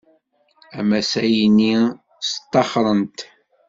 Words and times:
Amasay-nni 0.79 1.73
sṭaxren-t. 2.31 3.19